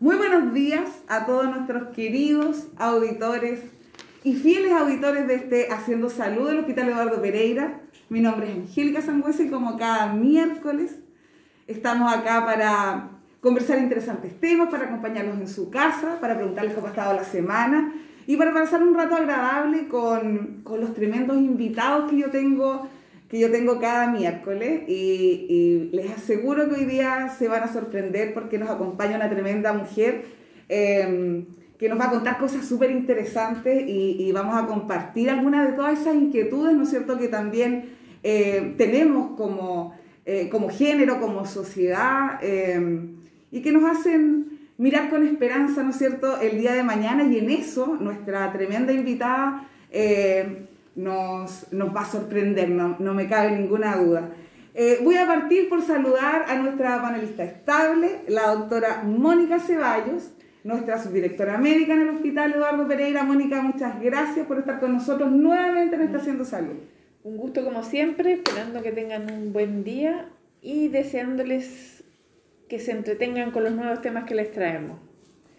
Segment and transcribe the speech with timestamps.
[0.00, 3.60] Muy buenos días a todos nuestros queridos auditores
[4.24, 7.82] y fieles auditores de este Haciendo Salud del Hospital Eduardo Pereira.
[8.08, 11.00] Mi nombre es Angélica Sangüesa y como cada miércoles
[11.66, 13.10] estamos acá para
[13.42, 17.92] conversar interesantes temas, para acompañarlos en su casa, para preguntarles cómo ha estado la semana
[18.26, 22.88] y para pasar un rato agradable con, con los tremendos invitados que yo tengo
[23.30, 28.34] que yo tengo cada miércoles y, les aseguro que hoy día se van a sorprender
[28.34, 30.24] porque nos acompaña una tremenda mujer
[30.68, 31.46] em,
[31.78, 36.00] que nos va a contar cosas súper interesantes y, vamos a compartir algunas de todas
[36.00, 37.90] esas inquietudes, ¿no es cierto?, que también
[38.24, 39.94] eh, tenemos como,
[40.26, 43.14] eh, como género, como sociedad em,
[43.52, 47.38] y que nos hacen mirar con esperanza, ¿no es cierto?, el día de mañana y
[47.38, 53.52] en eso nuestra tremenda invitada eh, nos, nos va a sorprender, no, no me cabe
[53.52, 54.30] ninguna duda.
[54.74, 61.02] Eh, voy a partir por saludar a nuestra panelista estable, la doctora Mónica Ceballos, nuestra
[61.02, 63.24] subdirectora médica en el Hospital Eduardo Pereira.
[63.24, 66.76] Mónica, muchas gracias por estar con nosotros nuevamente en Estación Salud.
[67.24, 70.28] Un gusto como siempre, esperando que tengan un buen día
[70.62, 72.04] y deseándoles
[72.68, 75.09] que se entretengan con los nuevos temas que les traemos.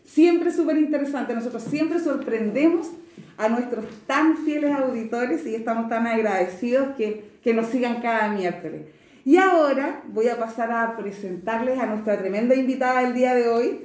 [0.05, 2.91] Siempre súper interesante, nosotros siempre sorprendemos
[3.37, 8.81] a nuestros tan fieles auditores y estamos tan agradecidos que, que nos sigan cada miércoles.
[9.23, 13.79] Y ahora voy a pasar a presentarles a nuestra tremenda invitada del día de hoy.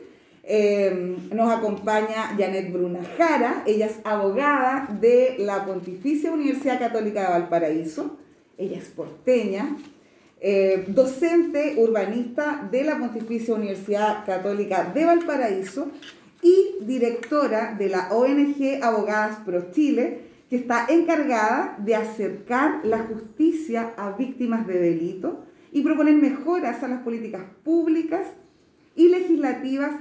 [0.48, 7.28] Eh, nos acompaña Janet Bruna Jara, ella es abogada de la Pontificia Universidad Católica de
[7.30, 8.16] Valparaíso,
[8.56, 9.76] ella es porteña,
[10.40, 15.90] eh, docente urbanista de la Pontificia Universidad Católica de Valparaíso
[16.42, 20.20] y directora de la ONG Abogadas Pro Chile,
[20.50, 26.88] que está encargada de acercar la justicia a víctimas de delito y proponer mejoras a
[26.88, 28.26] las políticas públicas
[28.94, 29.92] y legislativas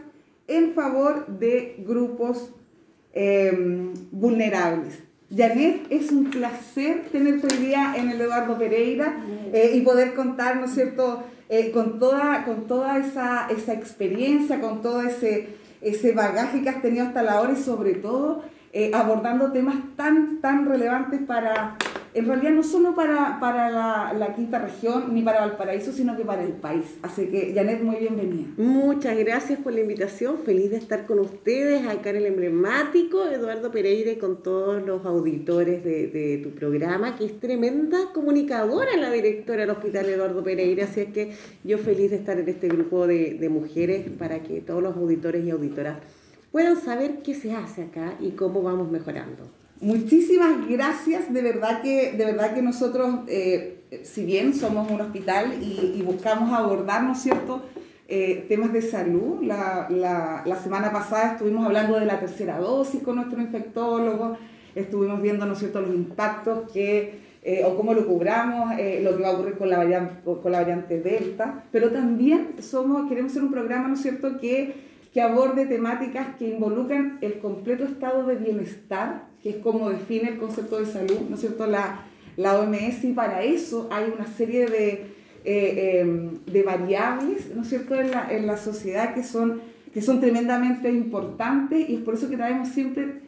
[0.47, 2.53] en favor de grupos
[3.13, 4.99] em, vulnerables.
[5.35, 9.17] Janet, es un placer tenerte hoy día en el Eduardo Pereira
[9.51, 14.59] eh, y poder contar, ¿no es cierto?, eh, con toda, con toda esa, esa experiencia,
[14.59, 18.91] con todo ese ese bagaje que has tenido hasta la hora y sobre todo eh,
[18.93, 21.77] abordando temas tan, tan relevantes para,
[22.15, 26.43] en realidad no solo para, para la, quinta región ni para Valparaíso, sino que para
[26.43, 26.97] el país.
[27.01, 28.47] Así que, Janet, muy bienvenida.
[28.57, 30.37] Muchas gracias por la invitación.
[30.39, 35.83] Feliz de estar con ustedes acá en el emblemático Eduardo Pereira con todos los auditores
[35.83, 40.85] de, de tu programa, que es tremenda comunicadora la directora del Hospital Eduardo Pereira.
[40.85, 41.33] Así es que
[41.65, 45.51] yo feliz de estar en este grupo de mujeres para que todos los auditores y
[45.51, 45.97] auditoras
[46.51, 49.64] puedan saber qué se hace acá y cómo vamos mejorando.
[49.81, 55.61] Muchísimas gracias, de verdad que, de verdad que nosotros, eh, si bien somos un hospital
[55.61, 57.61] y, buscamos abordar, ¿no es cierto?,
[58.07, 59.41] eh, temas de salud.
[59.43, 64.37] La, la, semana pasada estuvimos hablando de la tercera dosis con nuestro infectólogo,
[64.75, 69.23] estuvimos viendo, ¿no es cierto?, los impactos que, eh, o cómo lo cubramos, lo que
[69.23, 73.43] va a ocurrir con la, variante, con la variante Delta, pero también somos, queremos ser
[73.43, 78.35] un programa, ¿no es cierto?, que que aborde temáticas que involucran el completo estado de
[78.35, 82.03] bienestar, que es como define el concepto de salud, ¿no es cierto?, la,
[82.35, 85.05] la OMS, y para eso hay una serie de,
[85.43, 89.61] eh, em, de variables, ¿no es cierto?, en la, en la sociedad que son,
[89.93, 93.21] que son tremendamente importantes y es por eso que traemos siempre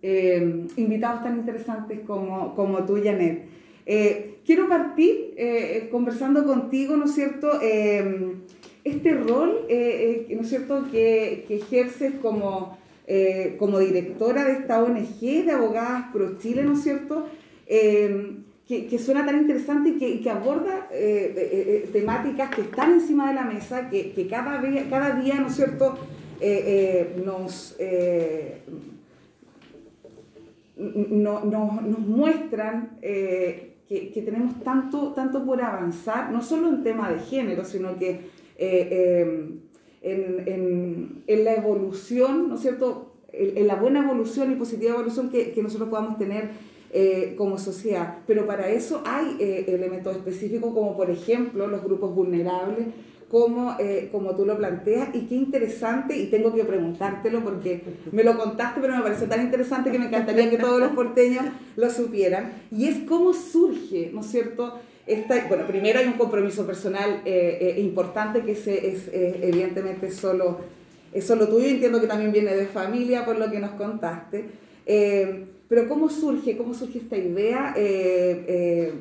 [0.00, 3.46] em, invitados tan interesantes como, como tú, Janet.
[3.84, 8.42] Eh, quiero partir eh, conversando contigo, ¿no es cierto?, em,
[8.84, 12.78] este rol, ¿no es cierto?, que, que ejerces como,
[13.10, 17.26] eh, como directora de esta ONG de Abogadas Pro Chile, ¿no es cierto?,
[17.66, 20.88] que, que, suena tan interesante y que, que aborda
[21.92, 25.56] temáticas que están encima de la mesa, que, que cada, día, cada día, ¿no es
[25.56, 25.98] cierto?,
[27.24, 27.76] nos,
[30.76, 37.10] no, no, nos muestran que, que, tenemos tanto, tanto por avanzar, no solo en tema
[37.10, 38.20] de género, sino que
[38.60, 39.60] eh, em,
[40.02, 43.12] en, en, en, la evolución, ¿no es cierto?
[43.32, 46.50] En, la buena evolución y positiva evolución que, que nosotros podamos tener
[46.92, 48.18] eh, como sociedad.
[48.26, 52.86] Pero para eso hay eh, elementos específicos como por ejemplo los grupos vulnerables,
[53.30, 53.76] como,
[54.10, 58.80] como tú lo planteas, y qué interesante, y tengo que preguntártelo porque me lo contaste,
[58.80, 61.44] pero me pareció tan interesante que me encantaría que todos los porteños
[61.76, 64.80] lo supieran, y es cómo surge, ¿no es cierto?,
[65.48, 70.58] bueno, primero hay un compromiso personal eh, eh, importante que es eh, evidentemente solo,
[71.12, 74.44] es solo tuyo, entiendo que también viene de familia por lo que nos contaste.
[75.68, 77.74] pero ¿cómo surge, cómo surge esta idea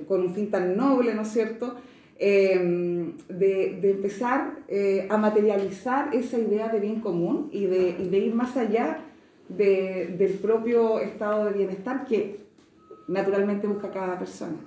[0.07, 1.75] con un fin tan noble, ¿no es cierto?
[2.19, 8.57] eh, de, empezar eh, a materializar esa idea de bien común y de, ir más
[8.57, 8.99] allá
[9.49, 12.39] de, del propio estado de bienestar que
[13.07, 14.57] naturalmente busca cada persona.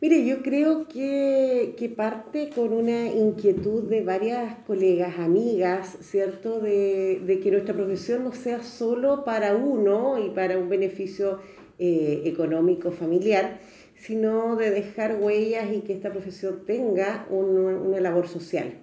[0.00, 6.60] Mire, yo creo que, que, parte con una inquietud de varias colegas, amigas, ¿cierto?
[6.60, 11.40] De, de, que nuestra profesión no sea solo para uno y para un beneficio
[11.80, 13.58] eh, económico familiar,
[13.96, 18.74] sino de dejar huellas y que esta profesión tenga un, una labor social.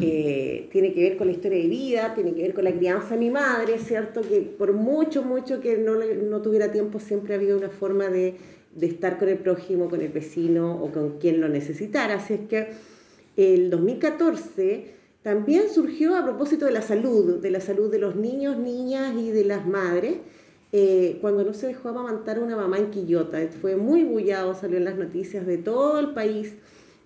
[0.00, 3.14] Eh, tiene que ver con la historia de vida, tiene que ver con la crianza
[3.14, 4.20] de mi madre, ¿cierto?
[4.20, 8.34] Que por mucho, mucho que no, no tuviera tiempo, siempre ha habido una forma de
[8.74, 12.14] de estar con el prójimo, con el vecino o con quien lo necesitara.
[12.14, 12.68] Así es que
[13.36, 18.56] el 2014 también surgió a propósito de la salud, de la salud de los niños,
[18.58, 20.16] niñas y de las madres,
[20.72, 23.38] eh, cuando no se dejó amamantar una mamá en Quillota.
[23.60, 26.54] Fue muy bullado, salió en las noticias de todo el país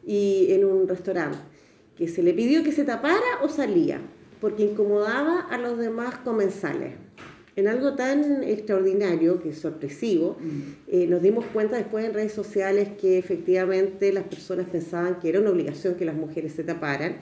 [0.06, 1.38] y en un restaurante,
[1.96, 4.00] que se le pidió que se tapara o salía,
[4.40, 6.94] porque incomodaba a los demás comensales
[7.56, 10.60] en algo tan extraordinario, que es sorpresivo, mm.
[10.88, 15.40] eh, nos dimos cuenta después en redes sociales que efectivamente las personas pensaban que era
[15.40, 17.16] una obligación que las mujeres se taparan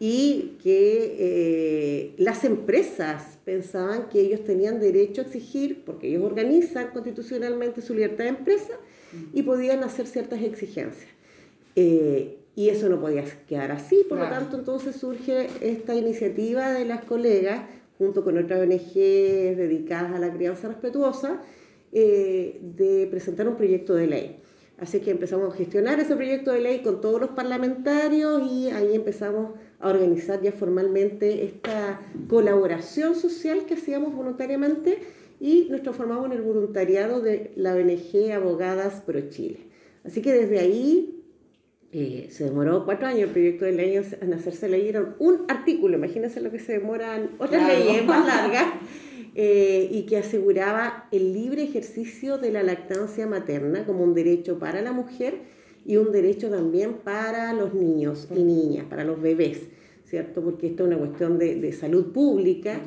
[0.00, 6.88] y que eh, las empresas pensaban que ellos tenían derecho a exigir, porque ellos organizan
[6.88, 8.72] constitucionalmente su libertad de empresa,
[9.32, 9.44] y mm.
[9.44, 11.10] podían hacer ciertas exigencias.
[11.76, 16.84] Eh, y eso no podía quedar así, por lo tanto entonces surge esta iniciativa de
[16.84, 17.62] las colegas
[17.98, 21.40] junto con otras ONG dedicadas a la crianza respetuosa,
[21.92, 24.36] eh, de presentar un proyecto de ley.
[24.78, 28.96] Así que empezamos a gestionar ese proyecto de ley con todos los parlamentarios y ahí
[28.96, 34.98] empezamos a organizar ya formalmente esta colaboración social que hacíamos voluntariamente
[35.40, 39.60] y nos transformamos en el voluntariado de la ONG Abogadas Pro Chile.
[40.04, 41.13] Así que desde ahí
[41.96, 45.96] eh, se demoró cuatro años el proyecto de ley en hacerse ley, era un artículo,
[45.96, 48.66] imagínense lo que se demoran otras leyes más largas,
[49.36, 54.82] eh, y que aseguraba el libre ejercicio de la lactancia materna como un derecho para
[54.82, 55.42] la mujer
[55.86, 59.60] y un derecho también para los niños y niñas, para los bebés,
[60.04, 60.42] ¿cierto?
[60.42, 62.80] Porque esto es una cuestión de, de salud pública.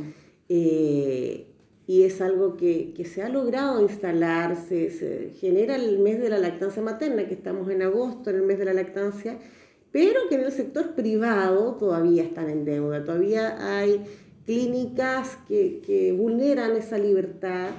[0.49, 1.47] Eh,
[1.87, 6.37] y es algo que, que, se ha logrado instalar, se, genera el mes de la
[6.37, 9.39] lactancia materna, que estamos en agosto, en el mes de la lactancia,
[9.93, 14.03] pero que en el sector privado todavía están en deuda, todavía hay
[14.45, 17.69] clínicas que, que vulneran esa libertad,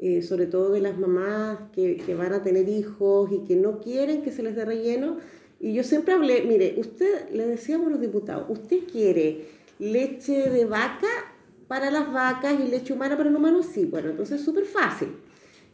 [0.00, 3.80] eh, sobre todo de las mamás que, que, van a tener hijos y que no
[3.80, 5.18] quieren que se les dé relleno.
[5.60, 9.44] Y yo siempre hablé, mire, usted, le decíamos a los diputados, usted quiere
[9.78, 11.08] leche de vaca
[11.70, 13.84] para las vacas y leche humana para el humano, sí.
[13.84, 15.10] Bueno, entonces es súper fácil.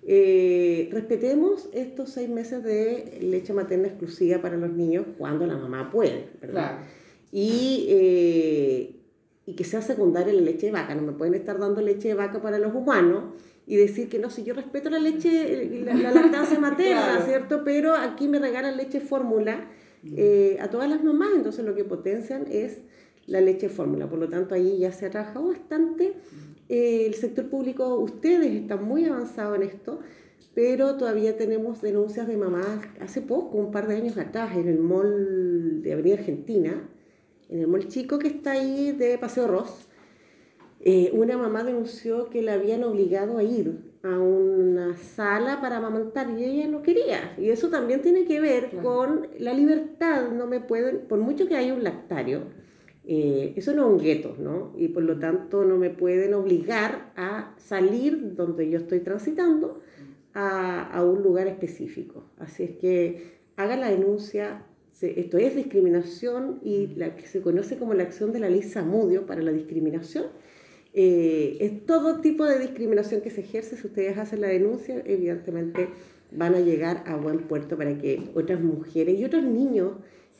[0.06, 5.90] Eh, respetemos estos seis meses de leche materna exclusiva para los niños cuando la mamá
[5.90, 6.80] puede, ¿verdad?
[7.32, 8.96] Y, eh,
[9.46, 10.94] y que sea secundaria la leche de vaca.
[10.94, 13.32] No me pueden estar dando leche de vaca para los humanos
[13.66, 17.62] y decir que no, si yo respeto la leche, la, lactancia materna, ¿cierto?
[17.64, 19.66] Pero aquí me regalan leche fórmula
[20.14, 22.82] eh, a todas las mamás, entonces lo que potencian es
[23.26, 24.08] la leche fórmula.
[24.08, 26.14] Por lo tanto, ahí ya se ha trabajado bastante.
[26.68, 30.00] Eh, el sector público, ustedes están muy avanzados en esto,
[30.54, 34.78] pero todavía tenemos denuncias de mamás hace poco, un par de años atrás, en el
[34.78, 36.88] mall de Avenida Argentina,
[37.48, 39.88] en el mall chico que está ahí de Paseo Ross.
[40.80, 46.30] Eh, una mamá denunció que la habían obligado a ir a una sala para amamantar
[46.38, 47.34] y ella no quería.
[47.38, 50.30] Y eso también tiene que ver con la libertad.
[50.30, 52.42] No me pueden, por mucho que haya un lactario,
[53.06, 54.72] eh, eso no es un gueto, ¿no?
[54.76, 59.80] Y por lo tanto no me pueden obligar a salir donde yo estoy transitando
[60.34, 62.24] a, a un lugar específico.
[62.38, 64.64] Así es que haga la denuncia.
[65.00, 69.26] esto es discriminación y la que se conoce como la acción de la ley Samudio
[69.26, 70.26] para la discriminación.
[70.98, 73.76] Eh, es todo tipo de discriminación que se ejerce.
[73.76, 75.88] Si ustedes hacen la denuncia, evidentemente
[76.32, 79.92] van a llegar a buen puerto para que otras mujeres y otros niños,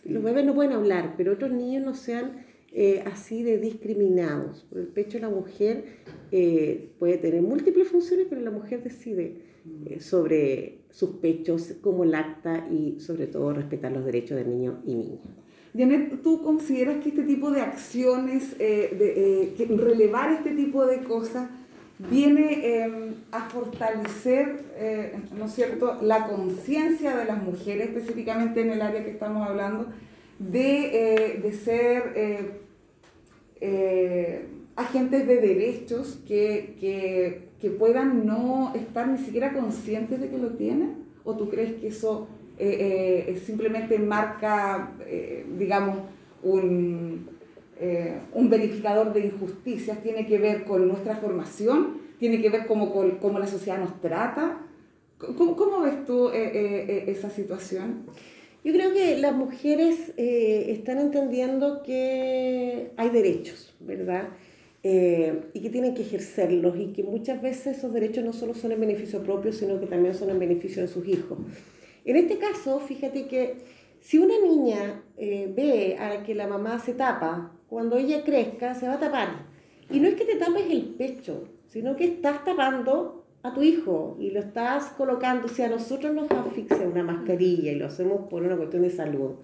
[0.05, 2.45] los bebés no pueden hablar, pero otros niños no sean
[2.79, 4.67] eh, así de discriminados.
[4.71, 5.87] El pecho de la mujer
[6.31, 9.41] eh, puede tener múltiples funciones, pero la mujer decide
[9.87, 14.95] eh, sobre sus pechos, cómo lacta y sobre todo respetar los derechos del niño y
[14.95, 15.21] niña.
[15.75, 21.49] Janet, ¿tú consideras que este tipo de acciones, de, que relevar este tipo de cosas,
[22.11, 24.55] viene em, a fortalecer,
[25.39, 29.87] ¿no es cierto?, la conciencia de las mujeres, específicamente en el área que estamos hablando,
[30.39, 32.66] de, de ser eh,
[34.77, 40.51] agentes de derechos que, que, que, puedan no estar ni siquiera conscientes de que lo
[40.51, 41.07] tienen?
[41.25, 45.99] ¿O tú crees que eso eh, eh, simplemente marca, eh, digamos,
[46.43, 47.29] un,
[47.79, 52.93] eh, un verificador de injusticias, tiene que ver con nuestra formación, tiene que ver cómo,
[53.21, 54.61] cómo la sociedad nos trata.
[55.19, 58.05] ¿Cómo, cómo ves tú eh, eh, eh, esa situación?
[58.67, 64.31] Yo creo que las mujeres eh, están entendiendo que hay derechos, ¿verdad?
[64.83, 68.73] Eh, y que tienen que ejercerlos y que muchas veces esos derechos no solo son
[68.73, 71.39] en beneficio propio, sino que también son en beneficio de sus hijos.
[72.05, 73.55] En este caso, fíjate que
[74.01, 78.89] si una niña eh, ve a que la mamá se tapa, cuando ella crezca se
[78.89, 79.47] va a tapar.
[79.93, 84.17] Y no es que te tapes el pecho, sino que estás tapando a tu hijo
[84.21, 85.49] y lo estás colocando.
[85.49, 89.37] Si a nosotros nos asfixia una mascarilla y lo hacemos por una cuestión de salud,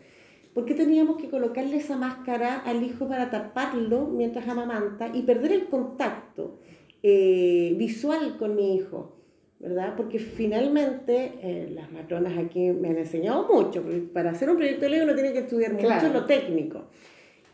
[0.54, 5.52] ¿por qué teníamos que colocarle esa máscara al hijo para taparlo mientras amamanta y perder
[5.52, 6.59] el contacto
[7.02, 9.16] eh, visual con mi hijo?
[9.62, 9.94] ¿verdad?
[9.97, 14.87] Porque finalmente eh, las matronas aquí me han enseñado mucho, porque para hacer un proyecto
[14.87, 16.12] de ley uno tiene que estudiar mucho Claro.
[16.12, 16.87] lo técnico.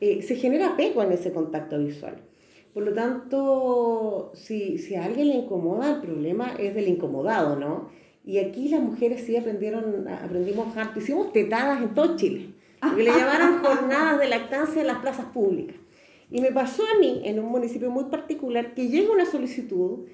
[0.00, 2.16] Eh, se genera apego en ese contacto visual.
[2.78, 7.88] Por lo tanto, si, si a alguien le incomoda, el problema es del incomodado, ¿no?
[8.24, 13.10] Y aquí las mujeres sí aprendieron, aprendimos harto, hicimos tetadas en todo Chile, porque le
[13.10, 15.74] llamaron jornadas de lactancia en las plazas públicas.
[16.30, 20.06] Y me pasó a mí, en un municipio muy particular, que llega una solicitud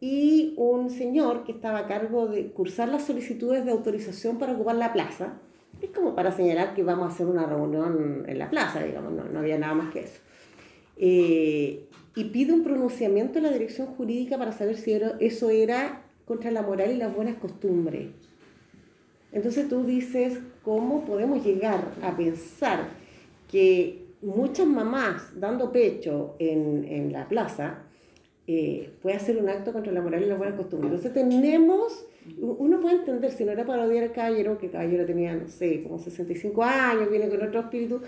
[0.00, 4.74] y un señor que estaba a cargo de cursar las solicitudes de autorización para ocupar
[4.74, 5.34] la plaza,
[5.80, 9.22] es como para señalar que vamos a hacer una reunión en la plaza, digamos, no,
[9.22, 10.18] no había nada más que eso.
[11.00, 11.84] Eh,
[12.14, 16.62] y pide un pronunciamiento de la dirección jurídica para saber si eso era contra la
[16.62, 18.08] moral y las buenas costumbres.
[19.32, 22.88] Entonces tú dices, ¿cómo podemos llegar a pensar
[23.50, 27.84] que muchas mamás dando pecho en, en la plaza
[28.46, 30.92] eh, puede hacer un acto contra la moral y las buenas costumbres?
[30.92, 32.06] Entonces tenemos,
[32.40, 35.48] uno puede entender, si no era para odiar al caballero, que el caballero tenía, no
[35.48, 38.00] sé, como 65 años, viene con otro espíritu,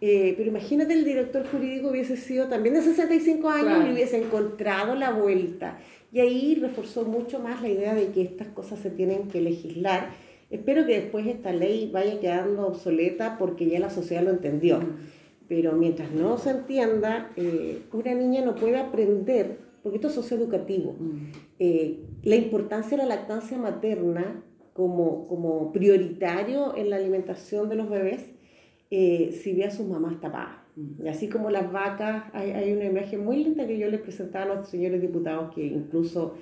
[0.00, 3.88] eh, pero imagínate el director jurídico hubiese sido también de 65 años Claro.
[3.90, 5.78] y hubiese encontrado la vuelta.
[6.12, 10.10] Y ahí reforzó mucho más la idea de que estas cosas se tienen que legislar.
[10.50, 14.80] Espero que después esta ley vaya quedando obsoleta porque ya la sociedad lo entendió.
[15.48, 20.94] Pero mientras no se entienda, eh, una niña no puede aprender, porque esto es socioeducativo,
[21.58, 24.42] eh, la importancia de la lactancia materna
[24.74, 28.26] como, como prioritario en la alimentación de los bebés
[28.90, 30.56] eh, si ve a sus mamás tapadas.
[31.02, 34.44] Y así como las vacas, hay, hay una imagen muy linda que yo les presentaba
[34.52, 36.36] a los señores diputados que incluso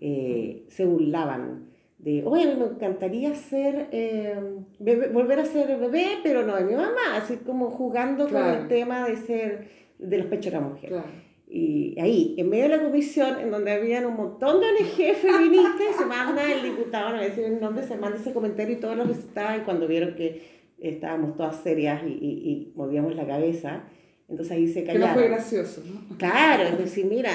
[0.00, 1.64] eh, se burlaban
[1.98, 4.34] de, oye, me encantaría ser, eh,
[4.78, 8.62] bebé- volver a ser bebé, pero no de mi mamá, así como jugando con Claro.
[8.62, 10.88] el tema de ser, de los pechos de la mujer.
[10.90, 11.08] Claro.
[11.52, 15.96] Y ahí, en medio de la comisión, en donde habían un montón de ONG feministas,
[15.98, 18.80] se manda el diputado, no voy a decir el nombre, se manda ese comentario y
[18.80, 23.26] todos los que estaban, cuando vieron que estábamos todas serias y, y, y movíamos la
[23.26, 23.84] cabeza,
[24.28, 25.14] entonces ahí se Que no callaron.
[25.14, 26.16] fue gracioso, ¿no?
[26.16, 27.30] Claro, es decir, mira,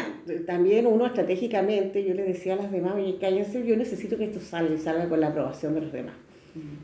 [0.47, 4.39] también uno estratégicamente, yo le decía a las demás, oye, cállense, yo necesito que esto
[4.39, 6.15] salga y salga con la aprobación de los demás.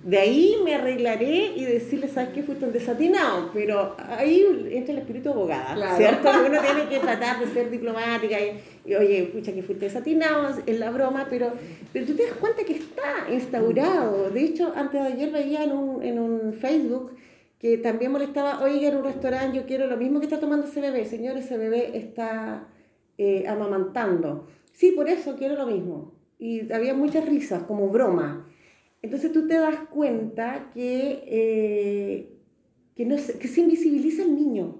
[0.03, 2.43] De ahí me arreglaré y decirle, ¿sabes qué?
[2.43, 5.97] Fuiste un desatinado, pero ahí entra el espíritu abogada, Claro.
[5.97, 6.29] ¿cierto?
[6.45, 10.79] Uno tiene que tratar de ser diplomática y, y, oye, pucha, que fuiste desatinado, es
[10.79, 11.51] la broma, pero,
[11.93, 14.29] pero tú te das cuenta que está instaurado.
[14.29, 17.11] De hecho, antes de ayer veía en un, en un Facebook
[17.59, 20.81] que también molestaba, oiga, en un restaurante yo quiero lo mismo que está tomando ese
[20.81, 22.67] bebé, señor, ese bebé está
[23.17, 24.47] eh, amamantando.
[24.73, 26.11] Sí, por eso quiero lo mismo.
[26.39, 28.47] Y había muchas risas, como broma.
[29.01, 32.29] Entonces tú te das cuenta que, eh,
[32.95, 34.77] que, no se, que se invisibiliza al niño.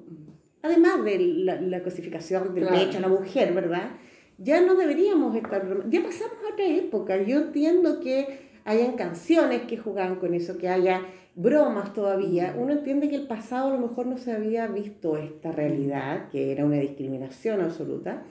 [0.61, 2.85] Además de la, la cosificación del Claro.
[2.85, 3.91] pecho a la mujer, ¿verdad?
[4.37, 5.89] Ya no deberíamos estar...
[5.89, 7.21] Ya pasamos a otra época.
[7.23, 11.01] Yo entiendo que hayan canciones que jugaban con eso, que haya
[11.35, 12.55] bromas todavía.
[12.57, 16.51] Uno entiende que el pasado a lo mejor no se había visto esta realidad, que
[16.51, 18.23] era una discriminación absoluta,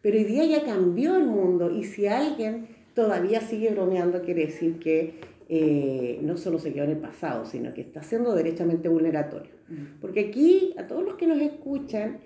[0.00, 2.66] pero hoy día ya cambió el mundo y si alguien
[2.98, 7.72] todavía sigue bromeando, quiere decir que eh, no solo se quedó en el pasado, sino
[7.72, 9.52] que está siendo derechamente vulneratorio.
[10.00, 12.18] Porque aquí, a todos los que nos escuchan,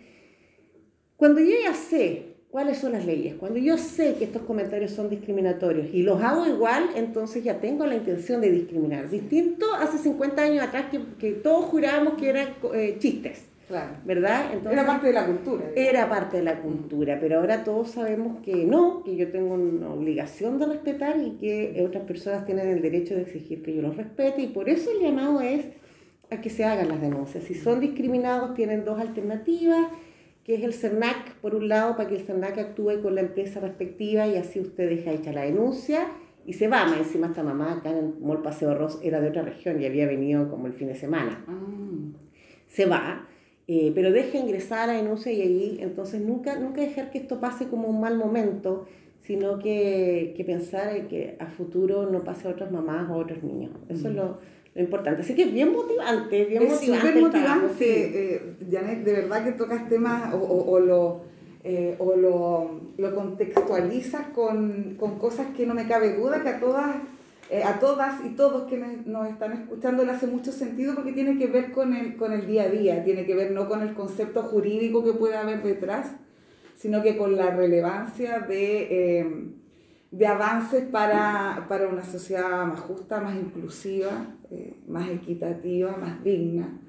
[1.19, 5.11] cuando yo ya sé cuáles son las leyes, cuando yo sé que estos comentarios son
[5.11, 9.11] discriminatorios y los hago igual, entonces ya tengo la intención de discriminar.
[9.11, 13.97] Distinto hace 50 años atrás que, que todos jurábamos que eran eh, chistes, Claro.
[14.05, 14.51] ¿verdad?
[14.53, 15.65] Entonces, Era parte de la cultura.
[15.71, 15.89] digamos.
[15.91, 19.89] era parte de la cultura, pero ahora todos sabemos que no, que yo tengo una
[19.91, 23.97] obligación de respetar y que otras personas tienen el derecho de exigir que yo los
[23.97, 25.65] respete y por eso el llamado es
[26.31, 27.45] a que se hagan las denuncias.
[27.45, 29.87] Si son discriminados tienen dos alternativas,
[30.45, 33.61] que es el CERNAC, por un lado, para que el CERNAC actúe con la empresa
[33.61, 36.09] respectiva y así usted deja hecha la denuncia
[36.45, 39.29] y se va, más encima esta mamá acá en el Mall Paseo Ross era de
[39.29, 41.45] otra región y había venido como el fin de semana.
[41.47, 41.53] Ah,
[42.67, 43.29] Se va,
[43.75, 47.69] eh, pero deja ingresar a denuncia y ahí, entonces nunca, nunca dejar que esto pase
[47.69, 48.87] como un mal momento,
[49.27, 53.17] sino que, que pensar en que a futuro no pase a otras mamás o a
[53.19, 53.71] otros niños.
[53.89, 54.39] Eso es lo,
[54.75, 55.23] lo importante.
[55.23, 57.07] Así que es bien motivante, bien es motivante.
[57.07, 57.85] súper motivante, sí.
[57.89, 61.21] eh, Janet, de verdad que tocas temas o, o- o lo,
[61.63, 66.61] eh, o lo, lo contextualizas con, con cosas que no me cabe duda que a
[66.61, 66.97] todas,
[67.53, 71.37] eh, a todas y todos quienes nos están escuchando le hace mucho sentido porque tiene
[71.37, 73.93] que ver con el, con el día a día, tiene que ver no con el
[73.93, 76.13] concepto jurídico que puede haber detrás,
[76.75, 79.47] sino que con la relevancia de, eh,
[80.11, 86.81] de avances para, para una sociedad más justa, más inclusiva, eh, más equitativa, más digna.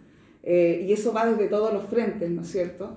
[0.43, 2.95] Eh, y eso va desde todos los frentes, ¿no es cierto?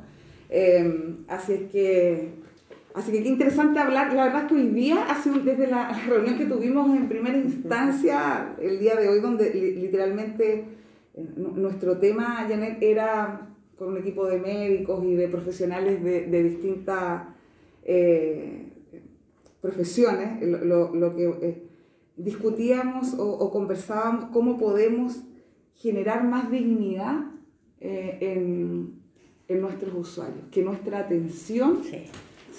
[0.51, 2.46] Eh, así es que,
[2.97, 4.13] así que qué interesante hablar.
[4.13, 7.39] La verdad es que hoy día, hace un- desde la reunión que tuvimos en primera
[7.39, 10.65] instancia, el día de hoy, donde li- literalmente
[11.15, 13.49] eh, nu- nuestro tema, Janet, era
[13.79, 17.25] con un equipo de médicos y de profesionales de, de distintas
[17.85, 18.73] eh,
[19.61, 21.63] profesiones, lo, lo- lo que eh,
[22.17, 25.23] discutíamos o, o conversábamos cómo podemos
[25.75, 27.27] generar más dignidad
[27.81, 28.95] eh, en,
[29.49, 32.05] en nuestros usuarios, que nuestra atención Sí.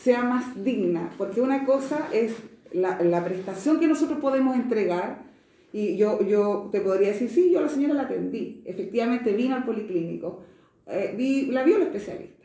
[0.03, 2.33] Sea más digna, porque una cosa es
[2.73, 5.25] la, la prestación que nosotros podemos entregar,
[5.73, 9.55] y yo, yo te podría decir, sí, yo a la señora la atendí, efectivamente vino
[9.55, 10.43] al policlínico,
[10.87, 12.35] eh, vi- la vio el especialista.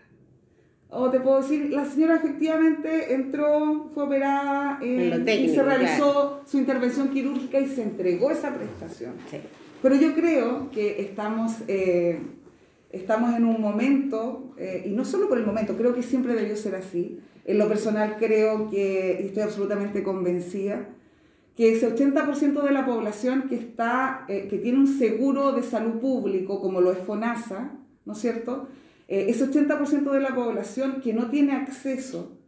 [0.95, 5.63] O te puedo decir, la señora efectivamente entró, fue operada eh, lo y técnico, se
[5.63, 9.13] realizó su intervención quirúrgica y se entregó esa prestación.
[9.31, 9.39] Sí.
[9.81, 12.21] Pero yo creo que estamos, eh,
[12.91, 16.57] estamos en un momento, eh, y no solo por el momento, creo que siempre debió
[16.57, 17.21] ser así.
[17.45, 20.89] En lo personal creo que, y estoy absolutamente convencida,
[21.57, 26.01] que ese 80% de la población que, está, eh, que tiene un seguro de salud
[26.01, 27.73] público, como lo es FONASA,
[28.07, 28.69] ¿no es cierto?
[29.09, 32.39] Eh, ese 80% de la población que no tiene acceso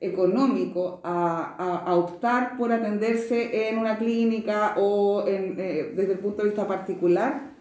[0.00, 6.18] económico a, a- a optar por atenderse en una clínica o en, eh, desde el
[6.18, 7.52] punto de vista particular,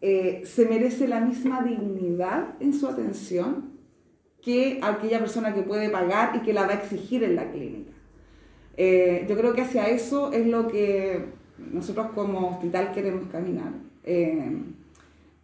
[0.00, 3.77] eh, se merece la misma dignidad en su atención
[4.48, 7.92] que aquella persona que puede pagar y que la va a exigir en la clínica.
[8.78, 11.20] Eh, yo creo que hacia eso es lo que
[11.72, 13.72] nosotros como hospital queremos caminar.
[14.04, 14.52] Eh,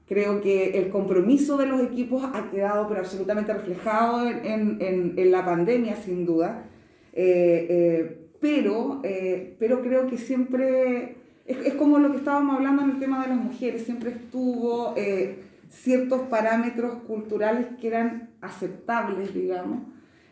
[0.09, 5.31] creo que el compromiso de los equipos ha quedado pero absolutamente reflejado en, en- en-
[5.31, 6.64] la pandemia, sin duda.
[7.12, 12.83] Eh, eh, pero, eh, pero creo que siempre, es, es como lo que estábamos hablando
[12.85, 15.37] en el tema de las mujeres, siempre estuvo eh,
[15.68, 19.83] ciertos parámetros culturales que eran aceptables, digamos,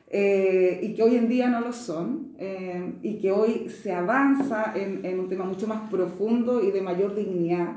[0.08, 4.74] eh, y que hoy en día no lo son, eh, y que hoy se avanza
[4.74, 7.76] en, un tema mucho más profundo y de mayor dignidad.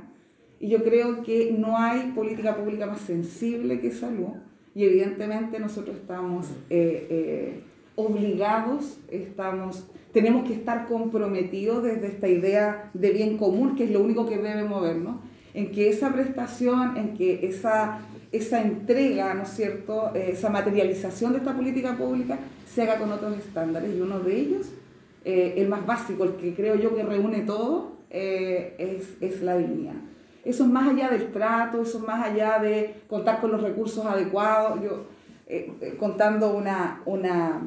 [0.60, 4.34] Y yo creo que no hay política pública más sensible que salud,
[4.74, 7.62] y evidentemente nosotros estamos eh,
[7.96, 14.02] obligados, estamos, tenemos que estar comprometidos desde esta idea de bien común, que es lo
[14.02, 15.18] único que debe movernos,
[15.56, 18.00] en que esa prestación, en que esa,
[18.32, 22.38] esa entrega, ¿no es cierto?, Eh, esa materialización de esta política pública
[22.72, 24.66] se haga con otros estándares, y uno de ellos,
[25.24, 29.58] eh, el más básico, el que creo yo que reúne todo, eh, es, es la
[29.58, 30.00] dignidad.
[30.44, 32.76] Eso es más allá del trato, eso es más allá de
[33.08, 34.82] contar con los recursos adecuados.
[34.84, 34.94] Yo,
[36.00, 37.62] contando una, una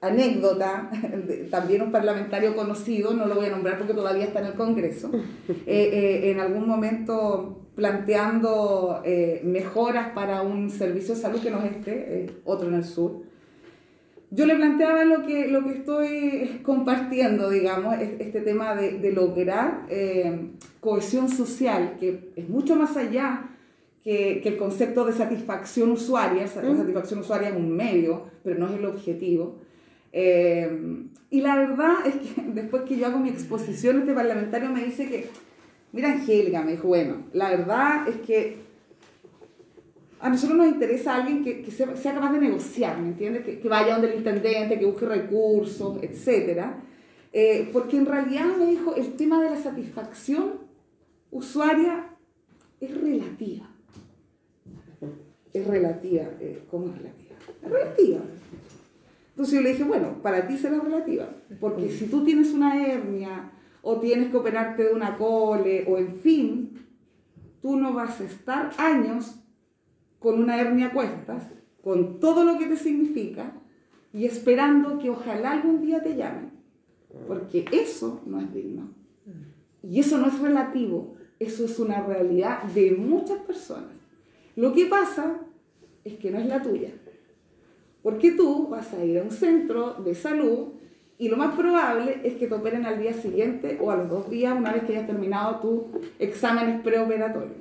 [0.00, 0.90] anécdota,
[1.50, 5.10] también un parlamentario conocido, no lo voy a nombrar porque todavía está en el Congreso,
[5.48, 11.58] eh, eh, en algún momento planteando eh, mejoras para un servicio de salud que no
[11.62, 11.92] es este,
[12.24, 13.22] eh, otro en el sur.
[14.32, 19.12] Yo le planteaba lo que, lo que estoy compartiendo, digamos, es- este tema de, de
[19.12, 23.48] lograr eh, cohesión social, que es mucho más allá
[24.04, 26.42] que, que el concepto de satisfacción usuaria.
[26.44, 29.56] La satisfacción usuaria es un medio, pero no es el objetivo.
[30.12, 34.84] Eh, y la verdad es que después que yo hago mi exposición, este parlamentario me
[34.84, 35.28] dice que,
[35.92, 38.58] mira Angélica, me dijo, bueno, la verdad es que
[40.20, 43.44] a nosotros nos interesa alguien que, que sea, capaz de negociar, ¿me entiendes?
[43.44, 46.64] Que, que vaya donde el intendente, que busque recursos, etc.
[47.72, 50.60] porque en realidad me dijo, el tema de la satisfacción
[51.30, 52.06] usuaria
[52.80, 53.70] es relativa.
[55.52, 56.24] Es relativa.
[56.40, 57.36] eh, ¿Cómo es relativa?
[57.62, 58.20] Es relativa.
[59.40, 61.26] Entonces yo le dije, bueno, para ti será relativa,
[61.60, 63.50] porque si tú tienes una hernia
[63.80, 66.72] o tienes que operarte de una cole o en fin,
[67.62, 69.36] tú no vas a estar años
[70.18, 71.44] con una hernia a cuestas,
[71.82, 73.54] con todo lo que te significa
[74.12, 76.50] y esperando que ojalá algún día te llamen.
[77.26, 78.90] porque eso no es digno.
[79.82, 83.96] Y eso no es relativo, eso es una realidad de muchas personas.
[84.54, 85.40] Lo que pasa
[86.04, 86.90] es que no es la tuya.
[88.02, 90.68] Porque tú vas a ir a un centro de salud
[91.18, 94.30] y lo más probable es que te operen al día siguiente o a los dos
[94.30, 97.58] días una vez que hayas terminado tus exámenes preoperatorios.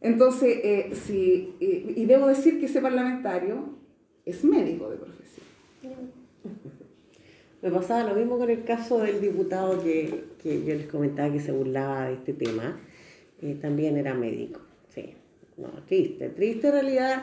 [0.00, 3.76] Entonces, eh, si, y debo decir que ese parlamentario
[4.24, 5.46] es médico de profesión.
[7.62, 11.40] Me pasaba lo mismo con el caso del diputado que, que yo les comentaba que
[11.40, 12.78] se burlaba de este tema.
[13.42, 14.60] Eh, también era médico.
[14.88, 15.14] Sí,
[15.58, 17.22] no, triste, triste realidad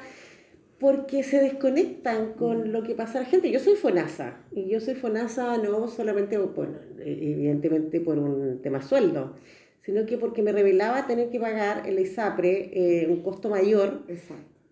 [0.83, 3.49] porque se desconectan con lo que pasa a la gente.
[3.49, 9.33] Yo soy FONASA y yo soy FONASA no solamente, bueno, evidentemente por un tema sueldo,
[9.85, 14.01] sino que porque me revelaba tener que pagar el ISAPRE eh, un costo mayor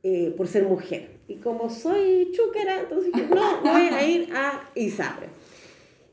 [0.04, 1.12] eh, por ser mujer.
[1.30, 5.28] Y como soy chúcara, entonces no, voy a ir a ISAPRE.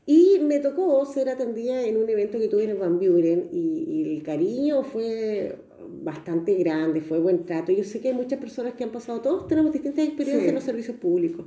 [0.05, 4.15] Y me tocó ser atendida en un evento que tuve en Van Buren y, y,
[4.15, 5.57] el cariño fue
[6.03, 7.71] bastante grande, fue buen trato.
[7.71, 10.63] Yo sé que hay muchas personas que han pasado, todos tenemos distintas experiencias en los
[10.63, 11.45] servicios públicos.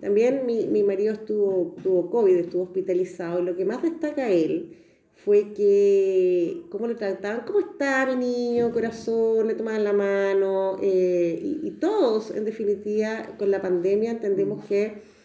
[0.00, 4.76] También mi, mi marido estuvo, tuvo COVID, estuvo hospitalizado y lo que más destaca él
[5.14, 11.40] fue que cómo lo trataban, cómo está mi niño, corazón, le tomaban la mano eh,
[11.42, 15.16] y, y todos en definitiva con la pandemia entendemos que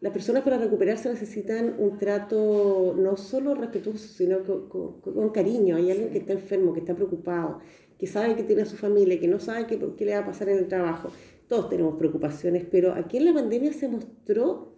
[0.00, 5.76] las personas para recuperarse necesitan un trato no solo respetuoso, sino con, con, cariño.
[5.76, 7.58] Hay alguien que está enfermo, que está preocupado,
[7.98, 10.26] que sabe que tiene a su familia, que no sabe qué, qué le va a
[10.26, 11.10] pasar en el trabajo.
[11.48, 14.72] Todos tenemos preocupaciones, pero aquí en la pandemia se mostró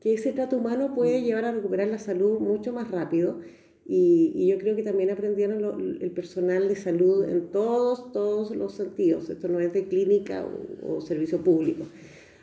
[0.00, 3.40] que ese trato humano puede llevar a recuperar la salud mucho más rápido.
[3.88, 8.54] Y, y yo creo que también aprendieron lo, el personal de salud en todos, todos
[8.56, 9.30] los sentidos.
[9.30, 11.84] Esto no es de clínica o, o servicio público.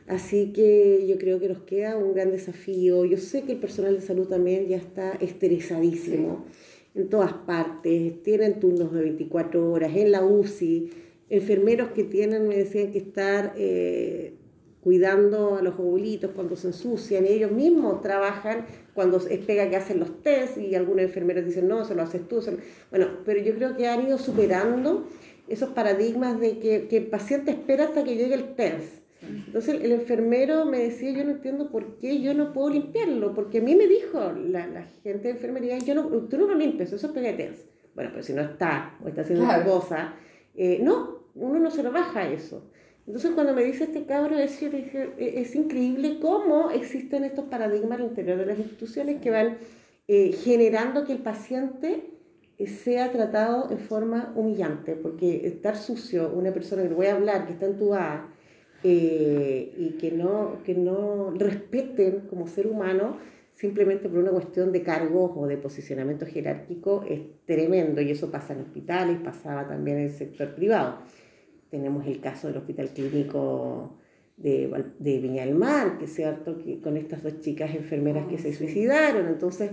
[0.07, 3.03] Así que yo creo que nos queda un gran desafío.
[3.03, 6.45] Yo sé que el personal de salud también ya está estresadísimo
[6.95, 10.91] en todas partes, tienen turnos de 24 horas, en la UCI,
[11.29, 14.33] enfermeros que tienen, me decían que estar eh,
[14.81, 19.99] cuidando a los abuelitos cuando se ensucian, ellos mismos trabajan cuando es pega que hacen
[19.99, 22.41] los test y algunos enfermeros dicen, no, se lo haces tú.
[22.91, 25.07] Bueno, pero yo creo que han ido superando
[25.47, 29.02] esos paradigmas de que, que el paciente espera hasta que llegue el test
[29.45, 33.59] entonces el, enfermero me decía, yo no entiendo por qué yo no puedo limpiarlo, porque
[33.59, 36.91] a mí me dijo la, la gente de enfermería, yo no, tú no lo limpias,
[36.91, 37.65] eso es pegateas.
[37.95, 40.15] Bueno, pero si no está o está haciendo otra cosa,
[40.55, 42.69] eh, no, uno no se lo baja eso.
[43.05, 48.37] Entonces cuando me dice este cabro, es, es increíble cómo existen estos paradigmas al interior
[48.37, 49.57] de las instituciones que van
[50.07, 52.13] eh, generando que el paciente
[52.57, 57.15] eh, sea tratado en forma humillante, porque estar sucio, una persona que le voy a
[57.15, 58.29] hablar, que está entubada,
[58.83, 63.17] eh, y que no, que no respeten como ser humano
[63.53, 68.53] simplemente por una cuestión de cargos o de posicionamiento jerárquico es tremendo y eso pasa
[68.53, 70.97] en hospitales, pasaba también en el sector privado.
[71.69, 73.95] Tenemos el caso del hospital clínico
[74.37, 78.37] de, de Viña del Mar, que es cierto, que con estas dos chicas enfermeras que
[78.37, 79.27] se suicidaron.
[79.27, 79.71] Entonces,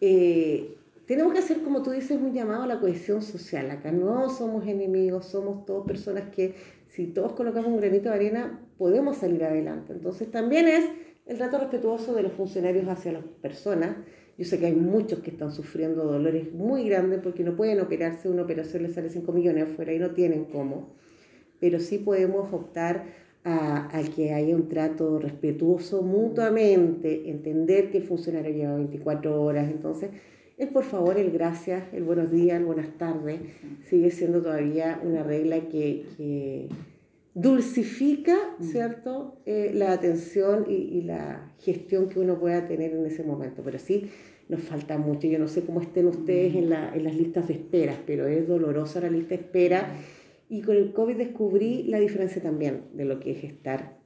[0.00, 3.70] eh, tenemos que hacer, como tú dices, un llamado a la cohesión social.
[3.70, 6.54] Acá no somos enemigos, somos todas personas que
[6.94, 9.94] si todos colocamos un granito de arena, podemos salir adelante.
[9.94, 10.84] Entonces también es
[11.24, 13.96] el trato respetuoso de los funcionarios hacia las personas.
[14.36, 18.28] Yo sé que hay muchos que están sufriendo dolores muy grandes porque no pueden operarse,
[18.28, 20.90] una operación les sale 5 millones afuera y no tienen cómo,
[21.60, 23.04] pero sí podemos optar
[23.44, 29.70] a, a, que haya un trato respetuoso mutuamente, entender que el funcionario lleva 24 horas,
[29.70, 30.10] entonces
[30.62, 33.40] el por favor, el gracias, el buenos días, el buenas tardes,
[33.84, 36.68] sigue siendo todavía una regla que, que
[37.34, 38.36] dulcifica.
[38.60, 43.62] ¿cierto?, eh, la atención y, y, la gestión que uno pueda tener en ese momento.
[43.64, 44.08] Pero sí,
[44.48, 45.26] nos falta mucho.
[45.26, 48.46] Yo no sé cómo estén ustedes en, la, en las listas de espera, pero es
[48.46, 49.96] dolorosa la lista de espera.
[50.48, 53.96] Y con el COVID descubrí la diferencia también de lo que es estar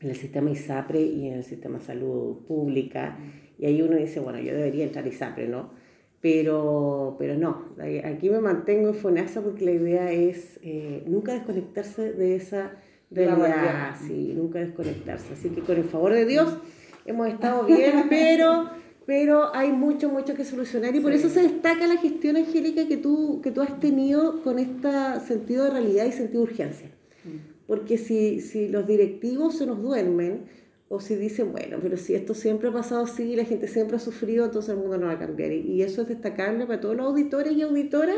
[0.00, 3.18] en el sistema ISAPRE y en el sistema de salud pública.
[3.58, 5.79] Y ahí uno dice, bueno, yo debería entrar ISAPRE, ¿no?
[6.20, 7.64] Pero, pero no,
[8.04, 12.72] aquí me mantengo en FONASA porque la idea es eh, nunca desconectarse de esa
[13.10, 15.32] realidad, sí, nunca desconectarse.
[15.32, 16.58] Así que con el favor de Dios
[17.06, 18.68] hemos estado bien, pero,
[19.06, 22.98] pero hay mucho, mucho que solucionar y por eso se destaca la gestión angélica que
[22.98, 24.90] tú, que tú has tenido con este
[25.26, 26.88] sentido de realidad y sentido de urgencia.
[27.24, 27.50] Mm.
[27.66, 30.42] Porque si, si los directivos se nos duermen,
[30.92, 33.96] o si dicen, bueno, pero si esto siempre ha pasado así y la gente siempre
[33.96, 35.52] ha sufrido, entonces el mundo no va a cambiar.
[35.52, 38.16] Y, eso es destacable para todos los auditores y auditoras,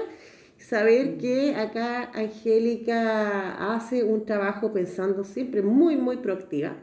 [0.57, 6.79] saber que acá Angélica hace un trabajo pensando siempre muy, muy proactiva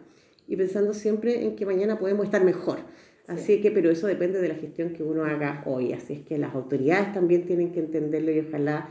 [0.47, 2.78] y pensando siempre en que mañana podemos estar mejor.
[3.25, 5.93] Así que, pero eso depende de la gestión que uno haga hoy.
[5.93, 8.89] Así es que las autoridades también tienen que entenderlo y ojalá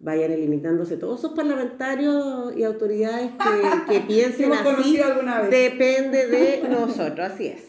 [0.00, 4.64] vayan eliminándose todos esos parlamentarios y autoridades que, que piensen así.
[4.64, 5.50] conocido alguna vez.
[5.50, 7.64] Depende de nosotros, así es.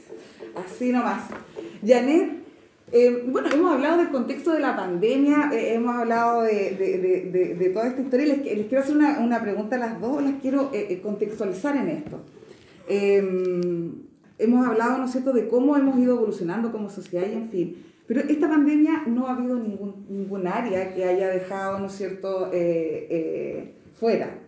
[0.56, 1.30] Así nomás.
[1.86, 2.42] Janet,
[2.94, 7.32] eh, bueno, hemos hablado del contexto de la pandemia, eh, hemos hablado de, de, de,
[7.32, 10.02] de, de toda esta historia y les, les quiero hacer una, una, pregunta a las
[10.02, 12.20] dos, las quiero eh, contextualizar en esto.
[14.38, 17.86] hemos hablado, ¿no es cierto?, de cómo hemos ido evolucionando como sociedad y en fin.
[18.08, 22.52] Pero esta pandemia no ha habido ningún, ningún área que haya dejado, ¿no es cierto?,
[23.94, 24.42] fuera.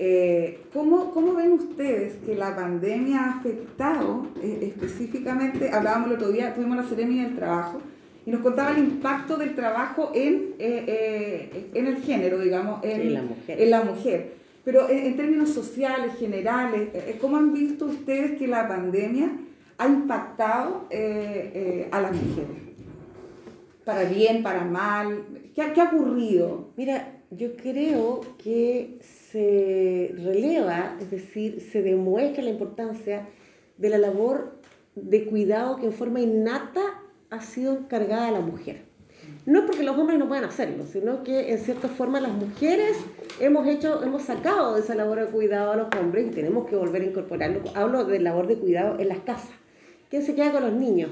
[0.00, 5.70] Eh, ¿cómo, ¿Cómo ven ustedes que la pandemia ha afectado eh, específicamente?
[5.72, 7.82] Hablábamos el otro día, tuvimos la ceremonia del trabajo
[8.24, 13.14] y nos contaba el impacto del trabajo en, eh, en el género, digamos, en, en,
[13.14, 13.60] la mujer.
[13.60, 14.32] En la mujer.
[14.64, 19.32] Pero en, en términos sociales, generales, ¿cómo han visto ustedes que la pandemia
[19.78, 20.86] ha impactado
[21.90, 22.67] a las mujeres?
[23.88, 25.24] Para bien, para mal,
[25.54, 26.68] ¿qué, qué ha ocurrido?
[26.76, 33.26] Mira, yo creo que se releva, es decir, se demuestra la importancia
[33.78, 34.58] de la labor
[34.94, 36.82] de cuidado que en forma innata
[37.30, 38.82] ha sido encargada a la mujer.
[39.46, 42.94] No porque los hombres no puedan hacerlo, sino que en cierta forma las mujeres
[43.40, 46.76] hemos hecho, hemos sacado de esa labor de cuidado a los hombres y tenemos que
[46.76, 47.62] volver a incorporarlo.
[47.74, 49.56] Hablo de labor de cuidado en las casas.
[50.10, 51.10] ¿Quién se queda con los niños?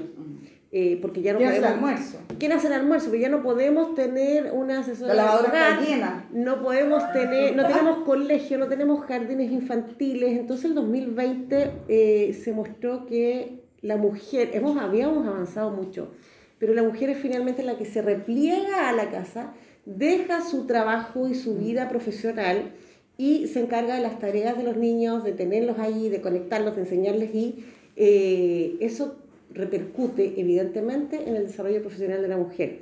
[0.71, 2.17] Eh, porque ya no ¿Quién podemos, hace el almuerzo?
[2.39, 3.05] ¿Quién hace el almuerzo?
[3.05, 6.27] Porque ya no podemos tener una asesora La lavadora está llena.
[6.33, 10.37] no podemos tener, no tenemos colegio, no tenemos jardines infantiles.
[10.37, 16.11] Entonces el 2020 eh, se mostró que la mujer, hemos, habíamos avanzado mucho,
[16.59, 19.53] pero la mujer es finalmente la que se repliega a la casa,
[19.85, 22.73] deja su trabajo y su vida profesional
[23.17, 26.81] y se encarga de las tareas de los niños, de tenerlos ahí, de conectarlos, de
[26.81, 29.15] enseñarles y eh, eso
[29.53, 32.79] repercute evidentemente en el desarrollo profesional de la mujer.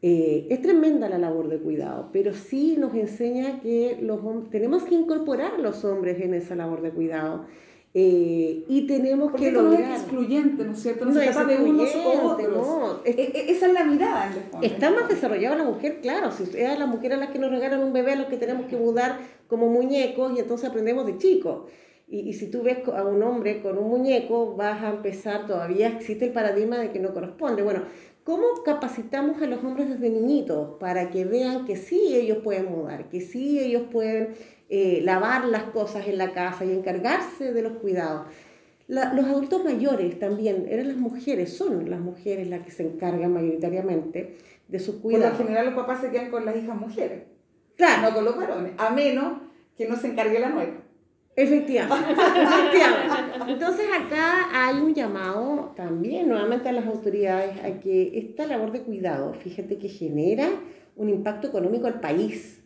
[0.00, 4.94] Eh, es tremenda la labor de cuidado, pero sí nos enseña que los tenemos que
[4.94, 7.46] incorporar a los hombres en esa labor de cuidado.
[7.94, 9.92] Eh, y tenemos Porque que esto no lograr.
[9.92, 11.04] es excluyente, ¿no es cierto?
[11.06, 12.48] No, No se trata de unos o otros.
[12.66, 13.00] no.
[13.04, 14.66] Es- E- e- esa es la mirada, en el fondo.
[14.66, 16.30] Está más desarrollada la mujer, claro.
[16.30, 18.36] Si es a la mujer a las que nos regalan un bebé, a los que
[18.36, 19.18] tenemos que mudar
[19.48, 21.62] como muñecos y entonces aprendemos de chicos.
[22.10, 25.88] Y, y si tú ves a un hombre con un muñeco, vas a empezar, todavía
[25.88, 27.62] existe el paradigma de que no corresponde.
[27.62, 27.82] Bueno,
[28.24, 33.08] ¿cómo capacitamos a los hombres desde niñitos para que vean que sí ellos pueden mudar,
[33.10, 34.34] que sí ellos pueden
[34.70, 38.26] eh, lavar las cosas en la casa y encargarse de los cuidados?
[38.86, 43.34] La- los adultos mayores también, eran las mujeres, son las mujeres las que se encargan
[43.34, 45.38] mayoritariamente de sus Por lo cuidados.
[45.38, 47.24] general los papás se quedan con las hijas mujeres,
[47.76, 49.34] Claro, no con los varones, a menos
[49.76, 50.72] que no se encargue la nuera.
[51.42, 53.52] Efectivamente, efectivamente.
[53.52, 58.80] Entonces acá hay un llamado también nuevamente a las autoridades a que esta labor de
[58.82, 60.48] cuidado, fíjate que genera
[60.96, 62.60] un impacto económico al país.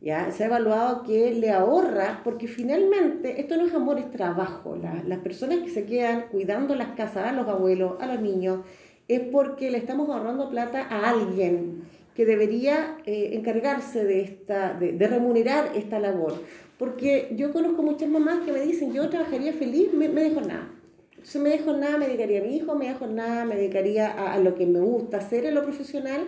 [0.00, 0.30] ¿ya?
[0.30, 4.76] Se ha evaluado que le ahorra, porque finalmente esto no es amor, es trabajo.
[4.80, 8.60] La- las personas que se quedan cuidando las casas, a los abuelos, a los niños,
[9.08, 11.82] es porque le estamos ahorrando plata a alguien
[12.14, 16.34] que debería eh, encargarse de, esta, de, de remunerar esta labor.
[16.78, 20.70] Porque yo conozco muchas mamás que me dicen, yo trabajaría feliz, me, me dejo nada.
[21.10, 24.34] Entonces me dejo nada, me dedicaría a mi hijo, me dejo nada, me dedicaría a,
[24.34, 26.20] a lo que me gusta hacer en lo profesional,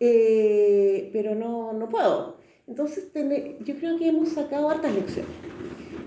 [0.00, 2.36] eh, pero no, no puedo.
[2.66, 5.30] Entonces tene- yo creo que hemos sacado hartas lecciones.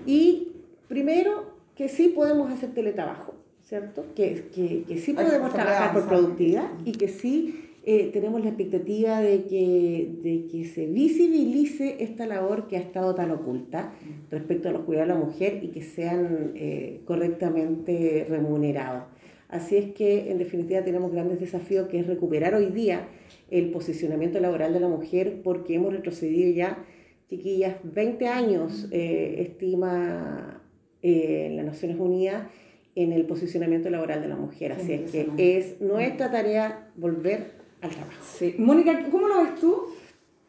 [0.04, 0.52] Y
[0.88, 4.04] primero, que sí podemos hacer teletrabajo, ¿cierto?
[4.14, 9.20] Que, que, que sí podemos trabajar por productividad y que sí eh, tenemos la expectativa
[9.20, 13.94] de que, de que se visibilice esta labor que ha estado tan oculta
[14.28, 19.04] respecto a los cuidados de la mujer y que sean eh, correctamente remunerados.
[19.48, 23.06] Así es que, en definitiva, tenemos grandes desafíos que es recuperar hoy día
[23.52, 26.84] el posicionamiento laboral de la mujer porque hemos retrocedido ya,
[27.30, 30.60] chiquillas, 20 años, eh, estima
[31.02, 32.48] eh, las Naciones Unidas,
[32.96, 34.72] en el posicionamiento laboral de la mujer.
[34.72, 37.55] Así es que es nuestra tarea volver
[37.86, 38.22] al trabajo.
[38.22, 38.54] Sí.
[38.58, 39.94] Mónica, ¿cómo lo ves tú?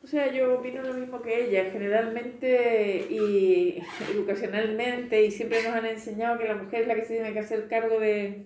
[0.04, 1.70] O sea, yo opino lo mismo que ella.
[1.72, 3.82] Generalmente y
[4.14, 7.40] educacionalmente y siempre nos han enseñado que la mujer es la que se tiene que
[7.40, 8.46] hacer cargo de,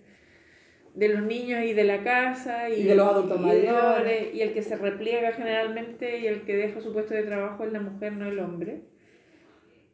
[0.96, 3.72] de los niños y de la casa y, Y de los adultos y mayores.
[3.72, 7.64] mayores, y el que se repliega generalmente y el que deja su puesto de trabajo
[7.64, 8.82] es la mujer, no el hombre.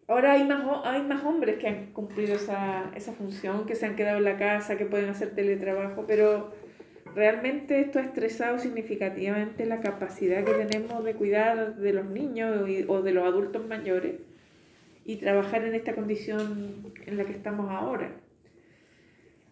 [0.07, 3.97] Ahora hay más, hay más hombres que han cumplido esa, esa función, que se han
[3.97, 6.53] quedado en la casa, que pueden hacer teletrabajo, pero
[7.17, 12.86] realmente esto ha estresado significativamente la capacidad que tenemos de cuidar de los niños y-
[12.88, 14.13] o de los adultos mayores
[15.03, 18.12] y trabajar en esta condición en la que estamos ahora.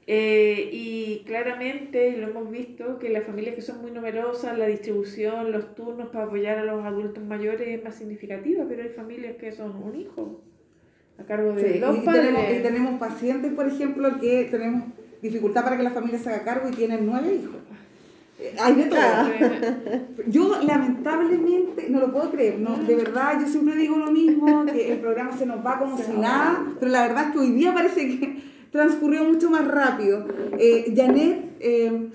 [0.07, 5.51] Eh, y claramente lo hemos visto que las familias que son muy numerosas, la distribución,
[5.51, 9.51] los turnos para apoyar a los adultos mayores es más significativa, pero hay familias que
[9.51, 10.43] son un hijo
[11.17, 12.25] a cargo de Sí, dos y, padres.
[12.27, 14.93] tenemos, y tenemos pacientes, por ejemplo, que tenemos
[15.25, 17.55] dificultad para que la familia se haga cargo y tienen nueve hijos.
[18.39, 18.99] Eh, Hay de todo.
[20.27, 24.91] Yo lamentablemente no lo puedo creer, no, de verdad yo siempre digo lo mismo, que
[24.91, 27.73] el programa se nos va como si nada, pero la verdad es que hoy día
[27.73, 30.25] parece que transcurrió mucho más rápido.
[30.57, 32.09] Eh, Janet, eh,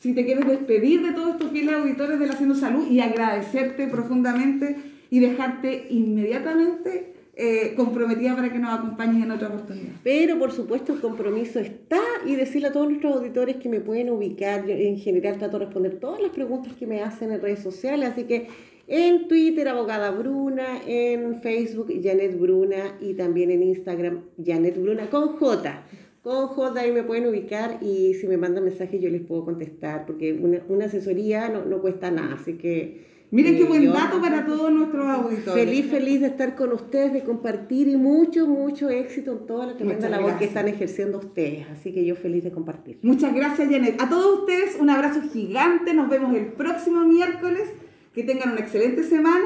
[0.00, 3.86] si te quieres despedir de todos estos fieles auditores de la Haciendo Salud y agradecerte
[3.86, 4.76] profundamente
[5.10, 9.94] y dejarte inmediatamente eh, comprometida para que nos acompañes en otra oportunidad.
[10.04, 14.10] Pero por supuesto el compromiso está y decirle a todos nuestros auditores que me pueden
[14.10, 14.64] ubicar.
[14.64, 18.10] Yo en general trato de responder todas las preguntas que me hacen en redes sociales,
[18.10, 18.46] así que
[18.86, 25.36] en Twitter abogada Bruna, en Facebook Janet Bruna y también en Instagram Janet Bruna con
[25.36, 25.82] J.
[26.22, 30.06] Con J ahí me pueden ubicar y si me mandan mensajes yo les puedo contestar
[30.06, 33.13] porque una, una asesoría no, no cuesta nada, así que...
[33.30, 35.64] Miren qué buen dato para todos nuestros auditores.
[35.64, 39.76] Feliz, feliz de estar con ustedes, de compartir y mucho, mucho éxito en toda la
[39.76, 41.66] tremenda labor que están ejerciendo ustedes.
[41.70, 42.98] Así que yo feliz de compartir.
[43.02, 44.00] Muchas gracias, Janet.
[44.00, 45.94] A todos ustedes, un abrazo gigante.
[45.94, 47.68] Nos vemos el próximo miércoles.
[48.14, 49.44] Que tengan una excelente semana.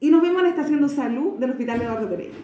[0.00, 2.34] Y nos vemos en la Estación de Salud del Hospital Eduardo Pereira.